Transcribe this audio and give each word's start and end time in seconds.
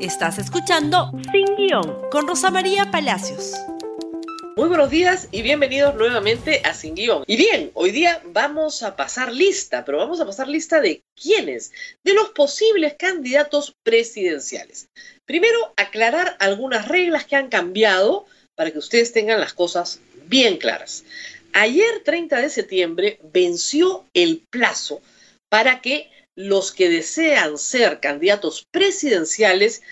Estás 0.00 0.38
escuchando 0.38 1.10
Sin 1.32 1.56
Guión 1.56 2.10
con 2.10 2.26
Rosa 2.28 2.50
María 2.50 2.90
Palacios. 2.90 3.54
Muy 4.56 4.68
buenos 4.68 4.90
días 4.90 5.28
y 5.32 5.42
bienvenidos 5.42 5.94
nuevamente 5.94 6.62
a 6.64 6.74
Sin 6.74 6.94
Guión. 6.94 7.24
Y 7.26 7.36
bien, 7.36 7.70
hoy 7.74 7.90
día 7.90 8.22
vamos 8.26 8.82
a 8.82 8.96
pasar 8.96 9.32
lista, 9.32 9.84
pero 9.84 9.98
vamos 9.98 10.20
a 10.20 10.26
pasar 10.26 10.46
lista 10.46 10.80
de 10.80 11.02
quiénes, 11.20 11.72
de 12.04 12.14
los 12.14 12.28
posibles 12.30 12.94
candidatos 12.98 13.74
presidenciales. 13.82 14.88
Primero, 15.24 15.72
aclarar 15.76 16.36
algunas 16.38 16.86
reglas 16.86 17.24
que 17.24 17.36
han 17.36 17.48
cambiado 17.48 18.26
para 18.54 18.70
que 18.70 18.78
ustedes 18.78 19.12
tengan 19.12 19.40
las 19.40 19.54
cosas 19.54 20.00
bien 20.26 20.58
claras. 20.58 21.04
Ayer, 21.52 22.02
30 22.04 22.40
de 22.40 22.50
septiembre, 22.50 23.18
venció 23.32 24.04
el 24.12 24.44
plazo 24.50 25.00
para 25.48 25.80
que 25.80 26.10
los 26.36 26.72
que 26.72 26.88
desean 26.88 27.58
ser 27.58 28.00
candidatos 28.00 28.66
presidenciales 28.70 29.82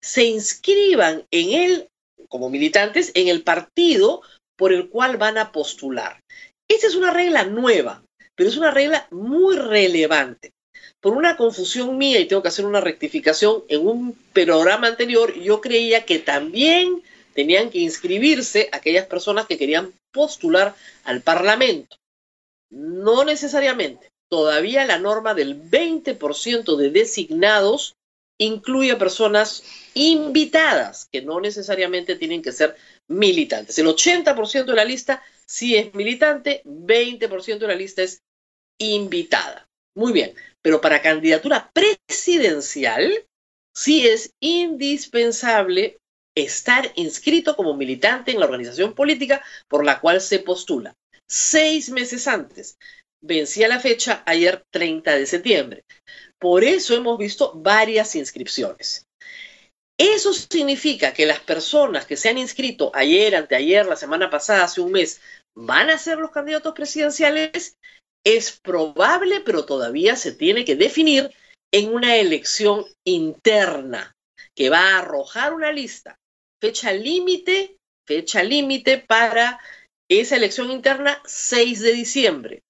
se 0.00 0.24
inscriban 0.24 1.26
en 1.30 1.52
él 1.52 1.88
como 2.28 2.50
militantes 2.50 3.10
en 3.14 3.28
el 3.28 3.42
partido 3.42 4.22
por 4.56 4.72
el 4.72 4.88
cual 4.88 5.16
van 5.16 5.38
a 5.38 5.52
postular. 5.52 6.20
Esta 6.68 6.86
es 6.86 6.94
una 6.94 7.12
regla 7.12 7.44
nueva, 7.44 8.04
pero 8.34 8.48
es 8.48 8.56
una 8.56 8.70
regla 8.70 9.08
muy 9.10 9.56
relevante. 9.56 10.52
Por 11.00 11.16
una 11.16 11.36
confusión 11.36 11.96
mía, 11.96 12.18
y 12.18 12.26
tengo 12.26 12.42
que 12.42 12.48
hacer 12.48 12.66
una 12.66 12.80
rectificación, 12.80 13.64
en 13.68 13.86
un 13.86 14.14
programa 14.32 14.88
anterior 14.88 15.32
yo 15.34 15.60
creía 15.60 16.04
que 16.04 16.18
también 16.18 17.02
tenían 17.34 17.70
que 17.70 17.78
inscribirse 17.78 18.68
aquellas 18.72 19.06
personas 19.06 19.46
que 19.46 19.58
querían 19.58 19.92
postular 20.12 20.74
al 21.04 21.22
Parlamento. 21.22 21.96
No 22.70 23.24
necesariamente. 23.24 24.08
Todavía 24.30 24.84
la 24.86 24.98
norma 24.98 25.34
del 25.34 25.60
20% 25.70 26.76
de 26.76 26.90
designados 26.90 27.96
incluye 28.38 28.92
a 28.92 28.98
personas 28.98 29.64
invitadas, 29.94 31.08
que 31.10 31.22
no 31.22 31.40
necesariamente 31.40 32.16
tienen 32.16 32.42
que 32.42 32.52
ser 32.52 32.76
militantes. 33.08 33.78
El 33.78 33.86
80% 33.86 34.64
de 34.64 34.74
la 34.74 34.84
lista 34.84 35.22
sí 35.44 35.76
es 35.76 35.94
militante, 35.94 36.62
20% 36.64 37.58
de 37.58 37.66
la 37.66 37.74
lista 37.74 38.02
es 38.02 38.22
invitada. 38.78 39.68
Muy 39.94 40.12
bien, 40.12 40.34
pero 40.62 40.80
para 40.80 41.02
candidatura 41.02 41.72
presidencial 41.72 43.26
sí 43.74 44.06
es 44.06 44.32
indispensable 44.40 45.98
estar 46.36 46.92
inscrito 46.94 47.56
como 47.56 47.74
militante 47.74 48.30
en 48.30 48.38
la 48.38 48.46
organización 48.46 48.94
política 48.94 49.42
por 49.66 49.84
la 49.84 50.00
cual 50.00 50.20
se 50.20 50.38
postula. 50.38 50.94
Seis 51.26 51.90
meses 51.90 52.28
antes. 52.28 52.78
Vencía 53.20 53.66
la 53.66 53.80
fecha 53.80 54.22
ayer 54.26 54.62
30 54.70 55.16
de 55.16 55.26
septiembre. 55.26 55.84
Por 56.38 56.62
eso 56.62 56.94
hemos 56.94 57.18
visto 57.18 57.52
varias 57.54 58.14
inscripciones. 58.14 59.06
Eso 59.98 60.32
significa 60.32 61.12
que 61.12 61.26
las 61.26 61.40
personas 61.40 62.06
que 62.06 62.16
se 62.16 62.28
han 62.28 62.38
inscrito 62.38 62.92
ayer, 62.94 63.34
anteayer, 63.34 63.86
la 63.86 63.96
semana 63.96 64.30
pasada, 64.30 64.64
hace 64.64 64.80
un 64.80 64.92
mes, 64.92 65.20
van 65.56 65.90
a 65.90 65.98
ser 65.98 66.18
los 66.18 66.30
candidatos 66.30 66.72
presidenciales. 66.74 67.76
Es 68.24 68.60
probable, 68.60 69.40
pero 69.40 69.64
todavía 69.64 70.14
se 70.14 70.32
tiene 70.32 70.64
que 70.64 70.76
definir 70.76 71.34
en 71.74 71.92
una 71.92 72.16
elección 72.16 72.84
interna 73.04 74.14
que 74.56 74.70
va 74.70 74.78
a 74.78 74.98
arrojar 74.98 75.54
una 75.54 75.72
lista. 75.72 76.16
Fecha 76.62 76.92
límite, 76.92 77.76
fecha 78.06 78.44
límite 78.44 78.98
para 78.98 79.60
esa 80.08 80.36
elección 80.36 80.70
interna 80.70 81.20
6 81.24 81.80
de 81.80 81.92
diciembre 81.92 82.62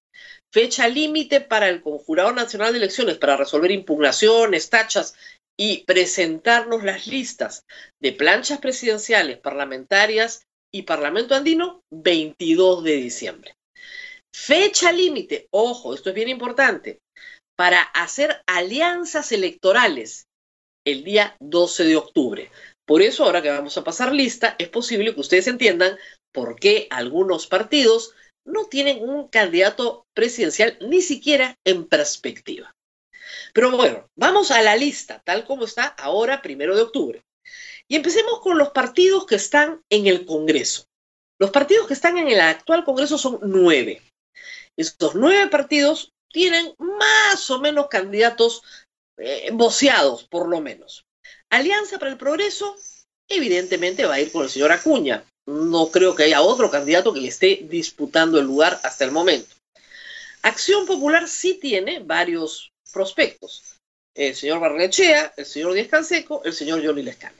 fecha 0.52 0.88
límite 0.88 1.40
para 1.40 1.68
el 1.68 1.82
Conjurado 1.82 2.32
Nacional 2.32 2.72
de 2.72 2.78
Elecciones 2.78 3.18
para 3.18 3.36
resolver 3.36 3.70
impugnaciones, 3.70 4.70
tachas 4.70 5.14
y 5.58 5.84
presentarnos 5.84 6.84
las 6.84 7.06
listas 7.06 7.64
de 8.00 8.12
planchas 8.12 8.58
presidenciales, 8.58 9.38
parlamentarias 9.38 10.46
y 10.72 10.82
Parlamento 10.82 11.34
Andino 11.34 11.82
22 11.90 12.84
de 12.84 12.96
diciembre. 12.96 13.54
Fecha 14.34 14.92
límite, 14.92 15.48
ojo, 15.50 15.94
esto 15.94 16.10
es 16.10 16.14
bien 16.14 16.28
importante, 16.28 17.00
para 17.56 17.82
hacer 17.82 18.42
alianzas 18.46 19.32
electorales 19.32 20.26
el 20.86 21.02
día 21.02 21.36
12 21.40 21.84
de 21.84 21.96
octubre. 21.96 22.50
Por 22.86 23.02
eso, 23.02 23.24
ahora 23.24 23.42
que 23.42 23.50
vamos 23.50 23.76
a 23.76 23.84
pasar 23.84 24.14
lista, 24.14 24.54
es 24.58 24.68
posible 24.68 25.12
que 25.12 25.20
ustedes 25.20 25.48
entiendan 25.48 25.98
por 26.32 26.56
qué 26.56 26.86
algunos 26.90 27.46
partidos 27.46 28.14
no 28.48 28.66
tienen 28.66 29.06
un 29.08 29.28
candidato 29.28 30.06
presidencial 30.14 30.76
ni 30.80 31.02
siquiera 31.02 31.56
en 31.64 31.86
perspectiva. 31.86 32.74
Pero 33.52 33.70
bueno, 33.76 34.08
vamos 34.16 34.50
a 34.50 34.62
la 34.62 34.76
lista, 34.76 35.20
tal 35.24 35.44
como 35.44 35.64
está 35.64 35.84
ahora, 35.84 36.42
primero 36.42 36.74
de 36.74 36.82
octubre. 36.82 37.22
Y 37.86 37.96
empecemos 37.96 38.40
con 38.40 38.58
los 38.58 38.70
partidos 38.70 39.26
que 39.26 39.36
están 39.36 39.82
en 39.90 40.06
el 40.06 40.26
Congreso. 40.26 40.84
Los 41.38 41.50
partidos 41.50 41.86
que 41.86 41.94
están 41.94 42.18
en 42.18 42.28
el 42.28 42.40
actual 42.40 42.84
Congreso 42.84 43.16
son 43.16 43.38
nueve. 43.42 44.02
Estos 44.76 45.14
nueve 45.14 45.48
partidos 45.48 46.12
tienen 46.30 46.74
más 46.78 47.50
o 47.50 47.60
menos 47.60 47.88
candidatos 47.88 48.62
eh, 49.16 49.50
voceados, 49.52 50.24
por 50.24 50.48
lo 50.48 50.60
menos. 50.60 51.06
Alianza 51.50 51.98
para 51.98 52.10
el 52.10 52.18
Progreso, 52.18 52.76
evidentemente 53.28 54.04
va 54.04 54.14
a 54.14 54.20
ir 54.20 54.30
con 54.30 54.44
el 54.44 54.50
señor 54.50 54.72
Acuña 54.72 55.24
no 55.48 55.90
creo 55.90 56.14
que 56.14 56.24
haya 56.24 56.42
otro 56.42 56.70
candidato 56.70 57.14
que 57.14 57.22
le 57.22 57.28
esté 57.28 57.60
disputando 57.62 58.38
el 58.38 58.44
lugar 58.44 58.78
hasta 58.84 59.06
el 59.06 59.12
momento. 59.12 59.56
Acción 60.42 60.84
Popular 60.84 61.26
sí 61.26 61.54
tiene 61.54 62.00
varios 62.00 62.70
prospectos. 62.92 63.76
El 64.14 64.36
señor 64.36 64.60
Barrechea, 64.60 65.32
el 65.38 65.46
señor 65.46 65.72
Díaz 65.72 65.88
Canseco, 65.88 66.42
el 66.44 66.52
señor 66.52 66.84
Johnny 66.84 67.02
Lescano. 67.02 67.36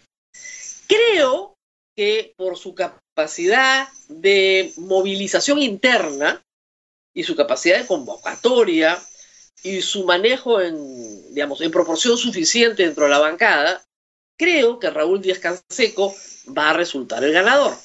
Creo 0.87 1.55
que 1.95 2.33
por 2.39 2.57
su 2.57 2.75
capacidad 2.75 3.89
de 4.09 4.73
movilización 4.79 5.59
interna 5.59 6.43
y 7.15 7.25
su 7.25 7.37
capacidad 7.37 7.79
de 7.79 7.87
convocatoria 7.87 8.99
y 9.63 9.83
su 9.83 10.05
manejo 10.05 10.63
en, 10.63 11.35
digamos, 11.35 11.61
en 11.61 11.71
proporción 11.71 12.17
suficiente 12.17 12.85
dentro 12.85 13.05
de 13.05 13.11
la 13.11 13.19
bancada, 13.19 13.85
creo 14.39 14.79
que 14.79 14.89
Raúl 14.89 15.21
Díaz 15.21 15.41
Canseco 15.41 16.15
va 16.57 16.71
a 16.71 16.75
resultar 16.75 17.23
el 17.23 17.35
ganador. 17.35 17.77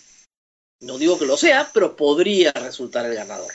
No 0.83 0.97
digo 0.97 1.17
que 1.17 1.25
lo 1.25 1.37
sea, 1.37 1.69
pero 1.73 1.95
podría 1.95 2.51
resultar 2.51 3.05
el 3.05 3.15
ganador. 3.15 3.51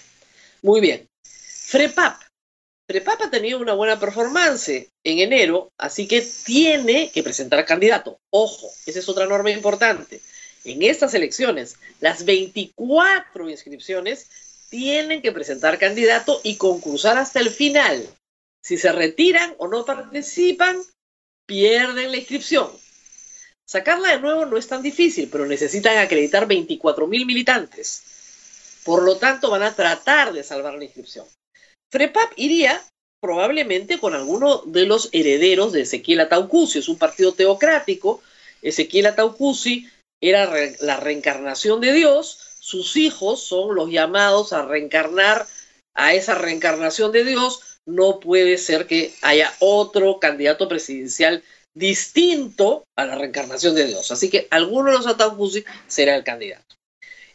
Muy 0.62 0.80
bien. 0.80 1.06
Frepap. 1.22 2.22
Frepap 2.86 3.20
ha 3.20 3.30
tenido 3.30 3.58
una 3.58 3.74
buena 3.74 4.00
performance 4.00 4.88
en 5.04 5.18
enero, 5.18 5.70
así 5.76 6.08
que 6.08 6.22
tiene 6.22 7.10
que 7.10 7.22
presentar 7.22 7.66
candidato. 7.66 8.18
Ojo, 8.30 8.70
esa 8.86 8.98
es 8.98 9.08
otra 9.10 9.26
norma 9.26 9.50
importante. 9.50 10.22
En 10.64 10.82
estas 10.82 11.12
elecciones, 11.12 11.76
las 12.00 12.24
24 12.24 13.50
inscripciones 13.50 14.30
tienen 14.70 15.20
que 15.20 15.32
presentar 15.32 15.78
candidato 15.78 16.40
y 16.42 16.56
concursar 16.56 17.18
hasta 17.18 17.40
el 17.40 17.50
final. 17.50 18.08
Si 18.62 18.78
se 18.78 18.90
retiran 18.90 19.54
o 19.58 19.68
no 19.68 19.84
participan, 19.84 20.82
pierden 21.46 22.10
la 22.10 22.16
inscripción. 22.16 22.70
Sacarla 23.68 24.12
de 24.12 24.20
nuevo 24.20 24.46
no 24.46 24.56
es 24.56 24.66
tan 24.66 24.82
difícil, 24.82 25.28
pero 25.30 25.44
necesitan 25.44 25.98
acreditar 25.98 26.46
24 26.46 27.06
mil 27.06 27.26
militantes. 27.26 28.80
Por 28.82 29.02
lo 29.02 29.18
tanto, 29.18 29.50
van 29.50 29.62
a 29.62 29.74
tratar 29.74 30.32
de 30.32 30.42
salvar 30.42 30.74
la 30.74 30.84
inscripción. 30.84 31.26
FREPAP 31.92 32.32
iría 32.36 32.82
probablemente 33.20 33.98
con 33.98 34.14
alguno 34.14 34.62
de 34.64 34.86
los 34.86 35.10
herederos 35.12 35.72
de 35.72 35.82
Ezequiel 35.82 36.20
Ataucusi. 36.20 36.78
Es 36.78 36.88
un 36.88 36.96
partido 36.96 37.32
teocrático. 37.32 38.22
Ezequiel 38.62 39.04
Ataucusi 39.04 39.86
era 40.22 40.50
la 40.80 40.96
reencarnación 40.96 41.82
de 41.82 41.92
Dios. 41.92 42.38
Sus 42.60 42.96
hijos 42.96 43.42
son 43.42 43.74
los 43.74 43.90
llamados 43.90 44.54
a 44.54 44.64
reencarnar 44.64 45.46
a 45.94 46.14
esa 46.14 46.34
reencarnación 46.34 47.12
de 47.12 47.24
Dios. 47.24 47.60
No 47.84 48.18
puede 48.18 48.56
ser 48.56 48.86
que 48.86 49.12
haya 49.20 49.52
otro 49.58 50.18
candidato 50.20 50.68
presidencial 50.68 51.42
distinto 51.78 52.84
a 52.96 53.06
la 53.06 53.14
reencarnación 53.14 53.74
de 53.74 53.86
Dios. 53.86 54.10
Así 54.10 54.28
que 54.28 54.48
alguno 54.50 54.90
de 54.90 54.96
los 54.96 55.06
Ataucusi 55.06 55.64
será 55.86 56.16
el 56.16 56.24
candidato. 56.24 56.76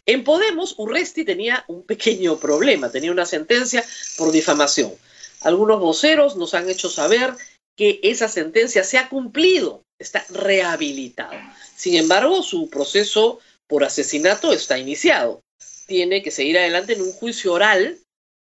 En 0.06 0.22
Podemos, 0.22 0.74
Urresti 0.76 1.24
tenía 1.24 1.64
un 1.66 1.82
pequeño 1.82 2.36
problema, 2.38 2.90
tenía 2.90 3.10
una 3.10 3.24
sentencia 3.24 3.82
por 4.18 4.32
difamación. 4.32 4.92
Algunos 5.40 5.80
voceros 5.80 6.36
nos 6.36 6.52
han 6.52 6.68
hecho 6.68 6.90
saber 6.90 7.34
que 7.76 8.00
esa 8.02 8.28
sentencia 8.28 8.84
se 8.84 8.98
ha 8.98 9.08
cumplido, 9.08 9.82
está 9.98 10.24
rehabilitado. 10.28 11.32
Sin 11.74 11.94
embargo, 11.96 12.42
su 12.42 12.68
proceso 12.68 13.40
por 13.66 13.82
asesinato 13.82 14.52
está 14.52 14.78
iniciado. 14.78 15.40
Tiene 15.86 16.22
que 16.22 16.30
seguir 16.30 16.58
adelante 16.58 16.92
en 16.92 17.02
un 17.02 17.12
juicio 17.12 17.54
oral 17.54 17.98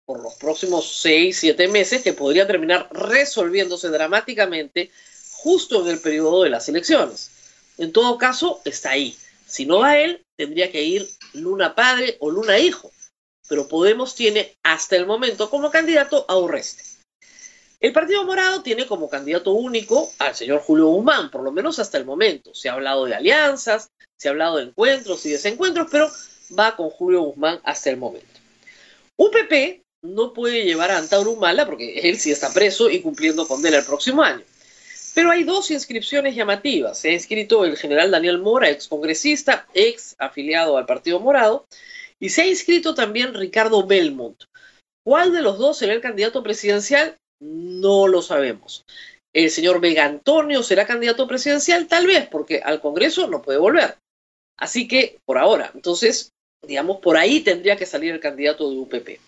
por 0.06 0.22
los 0.22 0.36
próximos 0.36 1.00
seis, 1.00 1.38
siete 1.40 1.68
meses 1.68 2.02
que 2.02 2.14
podría 2.14 2.46
terminar 2.48 2.90
resolviéndose 2.92 3.90
dramáticamente 3.90 4.92
justo 5.46 5.84
en 5.84 5.92
el 5.92 6.00
periodo 6.00 6.42
de 6.42 6.50
las 6.50 6.68
elecciones. 6.70 7.30
En 7.78 7.92
todo 7.92 8.18
caso, 8.18 8.62
está 8.66 8.90
ahí. 8.90 9.16
Si 9.46 9.68
no 9.68 9.82
va 9.82 10.00
él, 10.00 10.24
tendría 10.36 10.72
que 10.72 10.82
ir 10.82 11.08
Luna 11.34 11.76
Padre 11.76 12.18
o 12.20 12.32
Luna 12.32 12.58
Hijo. 12.58 12.92
Pero 13.48 13.68
Podemos 13.68 14.16
tiene 14.16 14.58
hasta 14.64 14.96
el 14.96 15.06
momento 15.06 15.52
como 15.52 15.70
candidato 15.70 16.26
a 16.28 16.36
Urreste. 16.36 16.84
El 17.80 17.94
Partido 17.94 18.24
Morado 18.24 18.64
tiene 18.64 18.88
como 18.88 19.08
candidato 19.08 19.52
único 19.52 20.10
al 20.18 20.34
señor 20.34 20.62
Julio 20.62 20.88
Guzmán, 20.88 21.30
por 21.30 21.44
lo 21.44 21.52
menos 21.52 21.78
hasta 21.78 22.00
el 22.00 22.06
momento. 22.06 22.56
Se 22.56 22.68
ha 22.68 22.74
hablado 22.74 23.06
de 23.06 23.14
alianzas, 23.14 23.90
se 24.20 24.28
ha 24.28 24.32
hablado 24.32 24.58
de 24.58 24.64
encuentros 24.64 25.24
y 25.28 25.30
desencuentros, 25.30 25.90
pero 25.92 26.10
va 26.58 26.76
con 26.76 26.90
Julio 26.90 27.22
Guzmán 27.22 27.62
hasta 27.64 27.92
el 27.92 27.98
momento. 27.98 28.40
UPP 29.18 29.84
no 30.02 30.34
puede 30.34 30.64
llevar 30.64 30.90
a 30.90 30.98
Antauro 30.98 31.34
Humala 31.34 31.68
porque 31.68 32.00
él 32.10 32.18
sí 32.18 32.32
está 32.32 32.52
preso 32.52 32.90
y 32.90 33.02
cumpliendo 33.04 33.48
condena 33.48 33.78
el 33.78 33.86
próximo 33.86 34.24
año. 34.24 34.44
Pero 35.16 35.32
hay 35.32 35.46
dos 35.46 35.72
inscripciones 35.72 36.36
llamativas. 36.36 37.00
Se 37.00 37.10
ha 37.10 37.14
inscrito 37.14 37.64
el 37.64 37.78
general 37.78 38.12
Daniel 38.12 38.38
Mora, 38.38 38.70
ex 38.70 38.90
congresista, 38.90 39.66
ex 39.74 40.16
afiliado 40.20 40.78
al 40.78 40.86
Partido 40.86 41.22
Morado, 41.22 41.66
y 42.20 42.30
se 42.30 42.42
ha 42.42 42.48
inscrito 42.48 42.94
también 42.94 43.34
Ricardo 43.34 43.88
Belmont. 43.88 44.44
¿Cuál 45.06 45.32
de 45.32 45.42
los 45.42 45.58
dos 45.58 45.78
será 45.78 45.94
el 45.94 46.02
candidato 46.02 46.44
presidencial? 46.44 47.16
No 47.40 48.08
lo 48.08 48.22
sabemos. 48.22 48.84
El 49.34 49.50
señor 49.52 49.80
Vega 49.80 50.04
Antonio 50.04 50.62
será 50.64 50.86
candidato 50.86 51.28
presidencial, 51.28 51.88
tal 51.88 52.08
vez, 52.08 52.28
porque 52.28 52.60
al 52.60 52.82
Congreso 52.82 53.28
no 53.28 53.42
puede 53.42 53.58
volver. 53.58 53.98
Así 54.58 54.86
que, 54.88 55.20
por 55.26 55.38
ahora, 55.38 55.72
entonces, 55.74 56.32
digamos, 56.66 56.98
por 56.98 57.16
ahí 57.16 57.40
tendría 57.40 57.78
que 57.78 57.86
salir 57.86 58.14
el 58.14 58.20
candidato 58.20 58.70
de 58.70 58.78
UPP. 58.78 59.20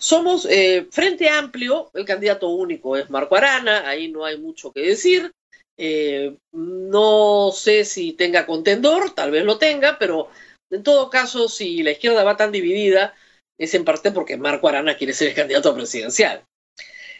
Somos 0.00 0.46
eh, 0.46 0.88
Frente 0.90 1.28
Amplio, 1.28 1.90
el 1.92 2.06
candidato 2.06 2.48
único 2.48 2.96
es 2.96 3.10
Marco 3.10 3.36
Arana, 3.36 3.86
ahí 3.86 4.10
no 4.10 4.24
hay 4.24 4.38
mucho 4.38 4.72
que 4.72 4.80
decir. 4.80 5.30
Eh, 5.76 6.38
no 6.52 7.50
sé 7.52 7.84
si 7.84 8.14
tenga 8.14 8.46
contendor, 8.46 9.14
tal 9.14 9.30
vez 9.30 9.44
lo 9.44 9.58
tenga, 9.58 9.98
pero 9.98 10.30
en 10.70 10.82
todo 10.82 11.10
caso, 11.10 11.50
si 11.50 11.82
la 11.82 11.90
izquierda 11.90 12.24
va 12.24 12.38
tan 12.38 12.50
dividida, 12.50 13.14
es 13.58 13.74
en 13.74 13.84
parte 13.84 14.10
porque 14.10 14.38
Marco 14.38 14.68
Arana 14.68 14.96
quiere 14.96 15.12
ser 15.12 15.28
el 15.28 15.34
candidato 15.34 15.74
presidencial. 15.74 16.44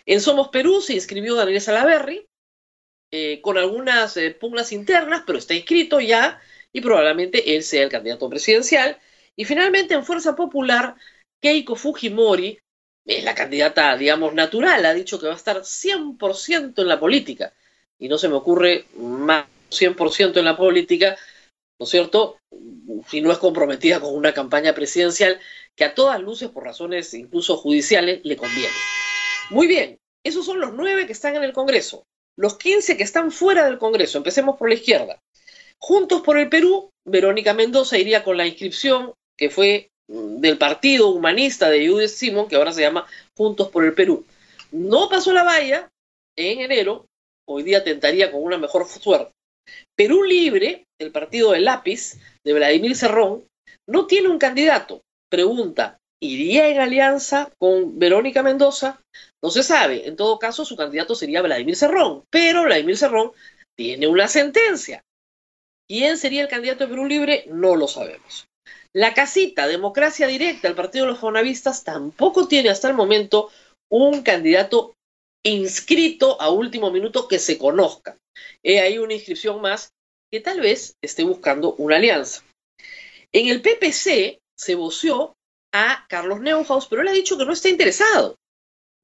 En 0.07 0.23
Somos 0.23 0.49
Perú 0.49 0.81
se 0.81 0.95
inscribió 0.95 1.35
Daniel 1.35 1.61
Salaverry, 1.61 2.27
eh, 3.13 3.43
con 3.43 3.59
algunas 3.59 4.19
pugnas 4.41 4.73
internas, 4.73 5.25
pero 5.27 5.39
está 5.39 5.53
inscrito 5.53 6.01
ya 6.01 6.41
y 6.73 6.81
probablemente 6.81 7.57
él 7.57 7.63
sea 7.63 7.83
el 7.83 7.91
candidato 7.91 8.31
presidencial. 8.31 8.99
Y 9.37 9.45
finalmente 9.45 9.93
en 9.93 10.05
Fuerza 10.05 10.35
Popular, 10.35 10.95
Keiko 11.43 11.77
Fujimori 11.77 12.59
es 13.17 13.25
la 13.25 13.35
candidata, 13.35 13.97
digamos, 13.97 14.35
natural, 14.35 14.87
ha 14.87 14.95
dicho 14.95 15.19
que 15.19 15.27
va 15.27 15.33
a 15.33 15.37
estar 15.37 15.63
100% 15.63 16.81
en 16.81 16.89
la 16.89 17.01
política. 17.01 17.53
Y 17.99 18.09
no 18.09 18.19
se 18.19 18.29
me 18.29 18.37
ocurre 18.37 18.87
más 18.97 19.47
100% 19.71 20.39
en 20.39 20.45
la 20.45 20.57
política, 20.57 21.17
¿no 21.81 21.85
es 21.85 21.91
cierto? 21.91 22.39
Si 23.09 23.21
no 23.21 23.33
es 23.33 23.39
comprometida 23.39 24.01
con 24.01 24.15
una 24.15 24.33
campaña 24.33 24.75
presidencial 24.75 25.41
que 25.75 25.85
a 25.85 25.95
todas 25.95 26.21
luces, 26.21 26.51
por 26.51 26.63
razones 26.63 27.13
incluso 27.15 27.57
judiciales, 27.57 28.21
le 28.23 28.37
conviene. 28.37 28.75
Muy 29.51 29.67
bien, 29.67 29.99
esos 30.25 30.47
son 30.47 30.61
los 30.61 30.73
nueve 30.73 31.07
que 31.07 31.13
están 31.13 31.35
en 31.35 31.43
el 31.43 31.53
Congreso. 31.53 32.05
Los 32.37 32.59
15 32.59 32.97
que 32.97 33.03
están 33.03 33.33
fuera 33.33 33.65
del 33.65 33.79
Congreso, 33.79 34.19
empecemos 34.19 34.57
por 34.57 34.69
la 34.69 34.77
izquierda. 34.77 35.21
Juntos 35.79 36.23
por 36.23 36.39
el 36.39 36.49
Perú, 36.49 36.91
Verónica 37.05 37.55
Mendoza 37.55 37.99
iría 37.99 38.23
con 38.23 38.37
la 38.37 38.47
inscripción 38.47 39.15
que 39.37 39.51
fue 39.51 39.91
del 40.11 40.59
Partido 40.59 41.09
Humanista 41.09 41.71
de 41.71 41.87
Judith 41.87 42.09
Simon, 42.09 42.49
que 42.49 42.57
ahora 42.57 42.73
se 42.73 42.81
llama 42.83 43.07
Juntos 43.37 43.69
por 43.69 43.85
el 43.85 43.95
Perú. 43.95 44.25
No 44.73 45.09
pasó 45.09 45.33
la 45.33 45.45
valla 45.45 45.89
en 46.37 46.61
enero, 46.61 47.07
hoy 47.49 47.63
día 47.63 47.85
tentaría 47.85 48.33
con 48.33 48.43
una 48.43 48.59
mejor 48.59 48.87
suerte. 48.89 49.31
Perú 49.97 50.25
Libre, 50.25 50.85
el 50.99 51.13
partido 51.13 51.53
de 51.53 51.61
lápiz 51.61 52.19
de 52.45 52.53
Vladimir 52.53 52.97
Cerrón, 52.97 53.45
no 53.89 54.07
tiene 54.07 54.29
un 54.29 54.39
candidato. 54.39 55.03
Pregunta, 55.31 55.99
¿iría 56.21 56.69
en 56.69 56.81
alianza 56.81 57.53
con 57.59 57.99
Verónica 57.99 58.43
Mendoza? 58.43 59.01
No 59.43 59.51
se 59.51 59.63
sabe. 59.63 60.09
En 60.09 60.17
todo 60.17 60.41
caso, 60.41 60.65
su 60.65 60.77
candidato 60.77 61.15
sería 61.15 61.43
Vladimir 61.43 61.77
Cerrón. 61.77 62.25
Pero 62.31 62.65
Vladimir 62.65 62.97
Cerrón 62.97 63.31
tiene 63.77 64.09
una 64.09 64.27
sentencia. 64.27 65.03
¿Quién 65.89 66.19
sería 66.19 66.43
el 66.43 66.49
candidato 66.49 66.85
de 66.85 66.91
Perú 66.91 67.07
Libre? 67.07 67.45
No 67.49 67.77
lo 67.77 67.87
sabemos. 67.87 68.50
La 68.93 69.15
casita, 69.15 69.69
democracia 69.69 70.27
directa, 70.27 70.67
el 70.67 70.75
Partido 70.75 71.05
de 71.05 71.13
los 71.13 71.21
Fonavistas 71.21 71.85
tampoco 71.85 72.49
tiene 72.49 72.71
hasta 72.71 72.89
el 72.89 72.95
momento 72.95 73.49
un 73.89 74.23
candidato 74.23 74.95
inscrito 75.45 76.41
a 76.41 76.51
último 76.51 76.91
minuto 76.91 77.29
que 77.29 77.39
se 77.39 77.57
conozca. 77.57 78.17
He 78.65 78.81
ahí 78.81 78.99
una 78.99 79.15
inscripción 79.15 79.61
más 79.61 79.93
que 80.33 80.41
tal 80.41 80.61
vez 80.61 80.97
esté 81.01 81.23
buscando 81.23 81.75
una 81.75 81.97
alianza. 81.97 82.43
En 83.33 83.47
el 83.47 83.63
PPC 83.63 84.41
se 84.57 84.75
voció 84.75 85.35
a 85.73 86.05
Carlos 86.09 86.41
Neuhaus, 86.41 86.89
pero 86.89 87.03
él 87.03 87.09
ha 87.09 87.13
dicho 87.13 87.39
que 87.39 87.45
no 87.45 87.53
está 87.53 87.69
interesado. 87.69 88.35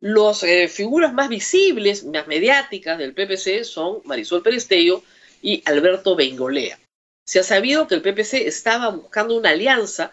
Las 0.00 0.42
eh, 0.42 0.66
figuras 0.66 1.12
más 1.14 1.28
visibles, 1.28 2.04
más 2.04 2.26
mediáticas 2.26 2.98
del 2.98 3.14
PPC 3.14 3.64
son 3.64 4.02
Marisol 4.04 4.42
Perestello 4.42 5.04
y 5.42 5.62
Alberto 5.64 6.16
Bengolea 6.16 6.76
se 7.26 7.40
ha 7.40 7.42
sabido 7.42 7.88
que 7.88 7.96
el 7.96 8.02
PPC 8.02 8.46
estaba 8.46 8.88
buscando 8.90 9.36
una 9.36 9.50
alianza 9.50 10.12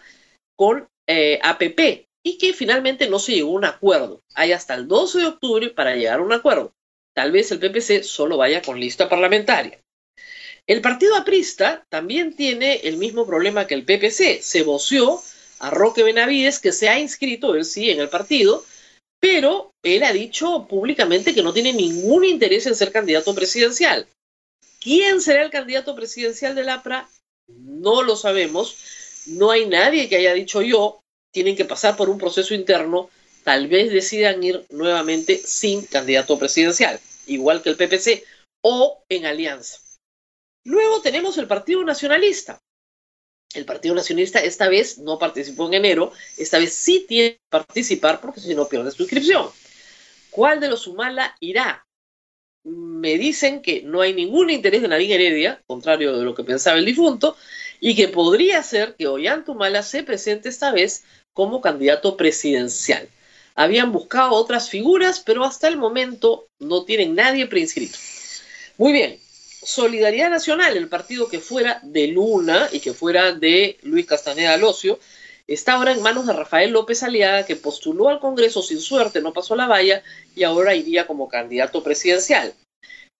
con 0.56 0.88
eh, 1.06 1.38
APP 1.42 2.06
y 2.24 2.38
que 2.38 2.52
finalmente 2.52 3.08
no 3.08 3.18
se 3.18 3.32
llegó 3.32 3.50
a 3.50 3.58
un 3.58 3.64
acuerdo. 3.64 4.22
Hay 4.34 4.52
hasta 4.52 4.74
el 4.74 4.88
12 4.88 5.18
de 5.18 5.26
octubre 5.26 5.70
para 5.70 5.94
llegar 5.94 6.20
a 6.20 6.22
un 6.22 6.32
acuerdo. 6.32 6.72
Tal 7.14 7.30
vez 7.30 7.52
el 7.52 7.60
PPC 7.60 8.02
solo 8.02 8.36
vaya 8.36 8.62
con 8.62 8.80
lista 8.80 9.08
parlamentaria. 9.08 9.80
El 10.66 10.80
partido 10.80 11.14
aprista 11.14 11.84
también 11.90 12.34
tiene 12.34 12.76
el 12.84 12.96
mismo 12.96 13.26
problema 13.26 13.66
que 13.66 13.74
el 13.74 13.84
PPC. 13.84 14.42
Se 14.42 14.62
voció 14.62 15.20
a 15.60 15.70
Roque 15.70 16.02
Benavides, 16.02 16.58
que 16.58 16.72
se 16.72 16.88
ha 16.88 16.98
inscrito, 16.98 17.54
él 17.54 17.64
sí, 17.64 17.90
en 17.90 18.00
el 18.00 18.08
partido, 18.08 18.64
pero 19.20 19.72
él 19.82 20.02
ha 20.02 20.12
dicho 20.12 20.66
públicamente 20.66 21.34
que 21.34 21.42
no 21.42 21.52
tiene 21.52 21.72
ningún 21.72 22.24
interés 22.24 22.66
en 22.66 22.74
ser 22.74 22.90
candidato 22.90 23.34
presidencial. 23.34 24.08
¿Quién 24.84 25.22
será 25.22 25.42
el 25.42 25.50
candidato 25.50 25.96
presidencial 25.96 26.54
del 26.54 26.68
APRA? 26.68 27.08
No 27.46 28.02
lo 28.02 28.16
sabemos. 28.16 29.24
No 29.26 29.50
hay 29.50 29.64
nadie 29.64 30.10
que 30.10 30.16
haya 30.16 30.34
dicho 30.34 30.60
yo. 30.60 31.00
Tienen 31.32 31.56
que 31.56 31.64
pasar 31.64 31.96
por 31.96 32.10
un 32.10 32.18
proceso 32.18 32.52
interno. 32.54 33.08
Tal 33.44 33.66
vez 33.66 33.90
decidan 33.90 34.44
ir 34.44 34.66
nuevamente 34.68 35.38
sin 35.38 35.86
candidato 35.86 36.38
presidencial, 36.38 37.00
igual 37.26 37.62
que 37.62 37.70
el 37.70 37.76
PPC, 37.76 38.24
o 38.60 39.02
en 39.08 39.24
alianza. 39.24 39.78
Luego 40.64 41.00
tenemos 41.00 41.38
el 41.38 41.46
Partido 41.46 41.82
Nacionalista. 41.82 42.60
El 43.54 43.64
Partido 43.64 43.94
Nacionalista 43.94 44.40
esta 44.40 44.68
vez 44.68 44.98
no 44.98 45.18
participó 45.18 45.66
en 45.66 45.74
enero, 45.74 46.12
esta 46.36 46.58
vez 46.58 46.74
sí 46.74 47.06
tiene 47.08 47.36
que 47.36 47.40
participar 47.48 48.20
porque 48.20 48.40
si 48.40 48.54
no 48.54 48.68
pierde 48.68 48.90
su 48.90 49.02
inscripción. 49.02 49.50
¿Cuál 50.30 50.60
de 50.60 50.68
los 50.68 50.86
Humala 50.86 51.36
irá? 51.40 51.86
Me 52.64 53.18
dicen 53.18 53.60
que 53.60 53.82
no 53.82 54.00
hay 54.00 54.14
ningún 54.14 54.50
interés 54.50 54.82
de 54.82 54.88
Nadine 54.88 55.14
Heredia, 55.14 55.62
contrario 55.66 56.16
de 56.16 56.24
lo 56.24 56.34
que 56.34 56.44
pensaba 56.44 56.78
el 56.78 56.84
difunto, 56.84 57.36
y 57.78 57.94
que 57.94 58.08
podría 58.08 58.62
ser 58.62 58.96
que 58.96 59.06
Ollantumala 59.06 59.82
se 59.82 60.02
presente 60.02 60.48
esta 60.48 60.72
vez 60.72 61.04
como 61.32 61.60
candidato 61.60 62.16
presidencial. 62.16 63.08
Habían 63.54 63.92
buscado 63.92 64.32
otras 64.32 64.70
figuras, 64.70 65.20
pero 65.20 65.44
hasta 65.44 65.68
el 65.68 65.76
momento 65.76 66.48
no 66.58 66.84
tienen 66.84 67.14
nadie 67.14 67.46
preinscrito. 67.46 67.98
Muy 68.78 68.92
bien, 68.92 69.20
Solidaridad 69.62 70.30
Nacional, 70.30 70.76
el 70.76 70.88
partido 70.88 71.28
que 71.28 71.40
fuera 71.40 71.80
de 71.82 72.08
Luna 72.08 72.68
y 72.72 72.80
que 72.80 72.94
fuera 72.94 73.32
de 73.32 73.78
Luis 73.82 74.06
Castaneda 74.06 74.56
Locio, 74.56 74.98
está 75.46 75.74
ahora 75.74 75.92
en 75.92 76.02
manos 76.02 76.26
de 76.26 76.32
Rafael 76.32 76.70
López 76.70 77.02
Aliaga, 77.02 77.44
que 77.44 77.56
postuló 77.56 78.08
al 78.08 78.20
Congreso 78.20 78.62
sin 78.62 78.80
suerte, 78.80 79.20
no 79.20 79.32
pasó 79.32 79.56
la 79.56 79.66
valla 79.66 80.02
y 80.34 80.44
ahora 80.44 80.74
iría 80.74 81.06
como 81.06 81.28
candidato 81.28 81.82
presidencial. 81.82 82.54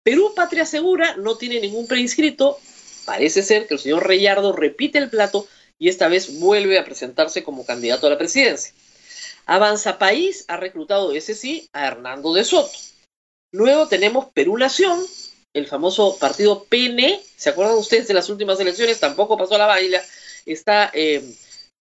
Perú 0.03 0.33
Patria 0.35 0.67
Segura 0.67 1.17
no 1.17 1.37
tiene 1.37 1.61
ningún 1.61 1.87
preinscrito. 1.87 2.59
Parece 3.07 3.43
ser 3.43 3.67
que 3.67 3.75
el 3.75 3.81
señor 3.81 4.07
Reyardo 4.07 4.53
repite 4.53 4.99
el 4.99 5.11
plato 5.11 5.47
y 5.79 5.89
esta 5.89 6.09
vez 6.09 6.39
vuelve 6.39 6.79
a 6.79 6.85
presentarse 6.85 7.43
como 7.43 7.65
candidato 7.65 8.07
a 8.07 8.11
la 8.11 8.19
presidencia. 8.19 8.73
Avanza 9.47 9.99
País 9.99 10.45
ha 10.49 10.57
reclutado, 10.57 11.13
ese 11.13 11.35
sí, 11.35 11.69
a 11.73 11.87
Hernando 11.87 12.33
de 12.33 12.45
Soto. 12.45 12.71
Luego 13.53 13.89
tenemos 13.89 14.27
Perú 14.33 14.57
Nación, 14.59 15.05
el 15.53 15.67
famoso 15.67 16.19
partido 16.19 16.65
PN. 16.65 17.21
¿Se 17.37 17.51
acuerdan 17.51 17.77
ustedes 17.77 18.09
de 18.09 18.15
las 18.15 18.29
últimas 18.29 18.59
elecciones? 18.61 19.01
Tampoco 19.01 19.39
pasó 19.39 19.57
la 19.57 19.67
baila. 19.67 20.03
Está 20.47 20.91
eh, 20.93 21.23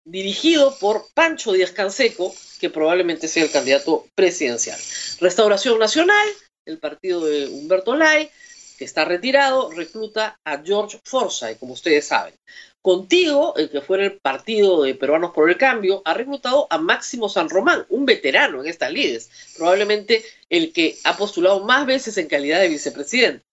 dirigido 0.06 0.78
por 0.80 1.06
Pancho 1.14 1.54
Díaz 1.54 1.72
Canseco, 1.72 2.34
que 2.60 2.70
probablemente 2.70 3.28
sea 3.28 3.44
el 3.44 3.52
candidato 3.52 4.06
presidencial. 4.16 4.80
Restauración 5.20 5.80
Nacional, 5.80 6.28
el 6.66 6.80
partido 6.80 7.26
de 7.26 7.48
Humberto 7.48 7.96
Lai, 7.96 8.30
que 8.78 8.86
está 8.86 9.06
retirado, 9.06 9.72
recluta 9.72 10.40
a 10.44 10.62
George 10.64 11.00
Forsyth, 11.06 11.60
como 11.60 11.74
ustedes 11.74 12.08
saben. 12.08 12.34
Contigo, 12.82 13.56
el 13.56 13.70
que 13.70 13.82
fuera 13.82 14.04
el 14.04 14.20
partido 14.20 14.84
de 14.84 14.96
Peruanos 14.96 15.32
por 15.32 15.50
el 15.50 15.58
Cambio, 15.58 16.02
ha 16.04 16.14
reclutado 16.14 16.68
a 16.70 16.78
Máximo 16.78 17.30
San 17.30 17.50
Román, 17.50 17.86
un 17.90 18.06
veterano 18.06 18.62
en 18.62 18.68
estas 18.68 18.92
lides, 18.92 19.30
probablemente 19.56 20.26
el 20.50 20.74
que 20.74 20.98
ha 21.06 21.16
postulado 21.16 21.62
más 21.62 21.86
veces 21.86 22.18
en 22.18 22.28
calidad 22.28 22.60
de 22.60 22.68
vicepresidente. 22.68 23.46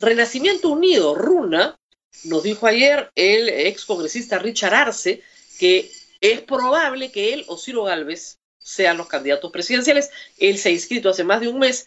Renacimiento 0.00 0.70
Unido, 0.70 1.14
Runa, 1.14 1.76
nos 2.24 2.42
dijo 2.42 2.66
ayer 2.66 3.10
el 3.14 3.48
ex 3.48 3.84
congresista 3.84 4.38
Richard 4.38 4.74
Arce, 4.74 5.22
que 5.58 5.90
es 6.20 6.40
probable 6.40 7.12
que 7.12 7.34
él 7.34 7.44
o 7.48 7.56
Ciro 7.58 7.84
Galvez 7.84 8.38
sean 8.58 8.96
los 8.96 9.08
candidatos 9.08 9.52
presidenciales. 9.52 10.10
Él 10.38 10.58
se 10.58 10.70
ha 10.70 10.72
inscrito 10.72 11.10
hace 11.10 11.24
más 11.24 11.40
de 11.40 11.48
un 11.48 11.58
mes, 11.58 11.86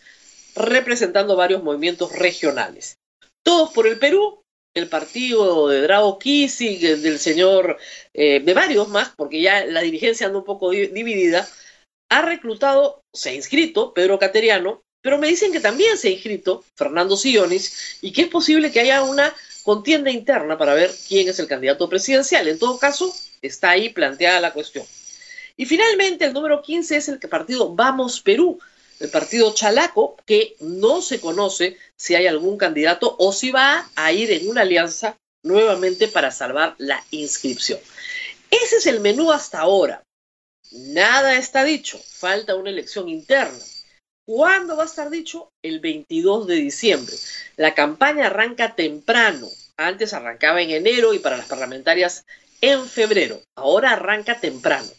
representando 0.56 1.36
varios 1.36 1.64
movimientos 1.64 2.12
regionales. 2.14 2.98
Todos 3.44 3.72
por 3.72 3.88
el 3.88 4.00
Perú, 4.00 4.44
el 4.76 4.88
partido 4.88 5.68
de 5.70 5.82
Drago 5.82 6.20
Kisig, 6.20 6.80
del 7.00 7.20
señor, 7.20 7.78
eh, 8.14 8.40
de 8.40 8.54
varios 8.54 8.88
más, 8.90 9.12
porque 9.16 9.42
ya 9.42 9.66
la 9.66 9.82
dirigencia 9.82 10.28
anda 10.28 10.40
un 10.40 10.46
poco 10.46 10.70
dividida, 10.70 11.48
ha 12.10 12.22
reclutado, 12.22 13.02
se 13.14 13.32
ha 13.32 13.34
inscrito 13.34 13.94
Pedro 13.94 14.20
Cateriano, 14.20 14.84
pero 15.02 15.18
me 15.18 15.28
dicen 15.28 15.52
que 15.52 15.60
también 15.60 15.98
se 15.98 16.10
ha 16.10 16.12
inscrito 16.12 16.64
Fernando 16.76 17.18
Sillonis 17.18 18.00
y 18.02 18.12
que 18.12 18.24
es 18.24 18.28
posible 18.28 18.72
que 18.72 18.82
haya 18.82 19.04
una 19.04 19.34
contienda 19.68 20.10
interna 20.10 20.58
para 20.58 20.74
ver 20.74 20.96
quién 21.10 21.28
es 21.28 21.40
el 21.40 21.48
candidato 21.50 21.90
presidencial. 21.90 22.48
En 22.48 22.58
todo 22.58 22.80
caso, 22.80 23.14
está 23.42 23.72
ahí 23.72 23.90
planteada 23.90 24.40
la 24.40 24.54
cuestión. 24.54 24.86
Y 25.58 25.66
finalmente, 25.66 26.24
el 26.24 26.32
número 26.32 26.62
15 26.62 26.96
es 26.96 27.10
el 27.10 27.20
partido 27.20 27.76
Vamos 27.76 28.22
Perú, 28.22 28.60
el 29.02 29.10
partido 29.10 29.54
Chalaco, 29.54 30.16
que 30.26 30.56
no 30.62 31.02
se 31.02 31.20
conoce 31.20 31.76
si 31.98 32.16
hay 32.16 32.28
algún 32.28 32.58
candidato 32.58 33.18
o 33.20 33.34
si 33.34 33.52
va 33.52 33.90
a 33.98 34.14
ir 34.14 34.32
en 34.32 34.48
una 34.48 34.62
alianza 34.62 35.18
nuevamente 35.44 36.08
para 36.08 36.32
salvar 36.32 36.76
la 36.78 37.04
inscripción. 37.12 37.80
Ese 38.50 38.78
es 38.78 38.86
el 38.86 39.02
menú 39.02 39.34
hasta 39.34 39.60
ahora. 39.60 40.02
Nada 40.72 41.36
está 41.36 41.66
dicho, 41.66 42.00
falta 42.10 42.56
una 42.56 42.70
elección 42.70 43.10
interna. 43.10 43.60
¿Cuándo 44.28 44.76
va 44.76 44.84
a 44.84 44.88
estar 44.88 45.10
dicho? 45.10 45.54
El 45.62 45.80
22 45.80 46.48
de 46.48 46.56
diciembre. 46.56 47.16
La 47.56 47.74
campaña 47.74 48.26
arranca 48.26 48.76
temprano. 48.76 49.48
Antes 49.78 50.12
arrancaba 50.12 50.62
en 50.62 50.72
enero 50.72 51.14
y 51.14 51.20
para 51.20 51.38
las 51.38 51.46
parlamentarias 51.46 52.26
en 52.60 52.86
febrero. 52.90 53.42
Ahora 53.56 53.94
arranca 53.94 54.38
temprano. 54.38 54.90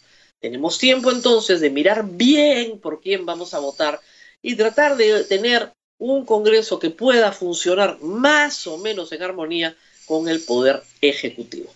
Tenemos 0.41 0.79
tiempo 0.79 1.11
entonces 1.11 1.61
de 1.61 1.69
mirar 1.69 2.07
bien 2.09 2.81
por 2.81 3.03
quién 3.03 3.27
vamos 3.27 3.53
a 3.53 3.59
votar 3.59 4.01
y 4.41 4.57
tratar 4.57 4.97
de 4.97 5.25
tener 5.25 5.75
un 5.99 6.25
Congreso 6.25 6.79
que 6.79 6.89
pueda 6.89 7.31
funcionar 7.31 8.01
más 8.01 8.67
o 8.67 8.79
menos 8.79 9.13
en 9.13 9.23
armonía 9.23 9.77
con 10.07 10.27
el 10.31 10.41
poder 10.41 10.83
ejecutivo. 11.03 11.71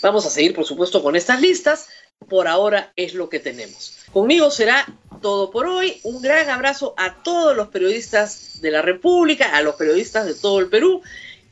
Vamos 0.00 0.26
a 0.26 0.30
seguir, 0.30 0.54
por 0.54 0.64
supuesto, 0.64 1.02
con 1.02 1.16
estas 1.16 1.40
listas. 1.40 1.88
Por 2.28 2.46
ahora 2.46 2.92
es 2.94 3.14
lo 3.14 3.28
que 3.28 3.40
tenemos. 3.40 3.98
Conmigo 4.12 4.48
será 4.52 4.86
todo 5.24 5.50
por 5.50 5.66
hoy. 5.66 6.00
Un 6.02 6.20
gran 6.20 6.50
abrazo 6.50 6.92
a 6.98 7.14
todos 7.22 7.56
los 7.56 7.68
periodistas 7.68 8.60
de 8.60 8.70
la 8.70 8.82
República, 8.82 9.56
a 9.56 9.62
los 9.62 9.74
periodistas 9.74 10.26
de 10.26 10.34
todo 10.34 10.60
el 10.60 10.68
Perú. 10.68 11.00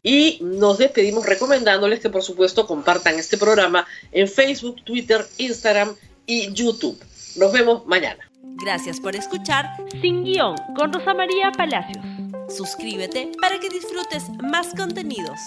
Y 0.03 0.41
nos 0.43 0.77
despedimos 0.77 1.25
recomendándoles 1.25 2.01
que, 2.01 2.11
por 2.11 2.23
supuesto, 2.23 2.67
compartan 2.67 3.19
este 3.19 3.39
programa 3.39 3.87
en 4.13 4.29
Facebook, 4.29 4.85
Twitter, 4.85 5.27
Instagram 5.39 5.97
y 6.27 6.53
YouTube. 6.53 7.03
Nos 7.37 7.51
vemos 7.51 7.87
mañana. 7.87 8.31
Gracias 8.63 9.01
por 9.01 9.17
escuchar 9.17 9.65
Sin 10.03 10.23
Guión 10.23 10.55
con 10.77 10.93
Rosa 10.93 11.15
María 11.15 11.51
Palacios. 11.51 12.05
Suscríbete 12.55 13.33
para 13.41 13.59
que 13.59 13.71
disfrutes 13.71 14.25
más 14.43 14.75
contenidos. 14.77 15.39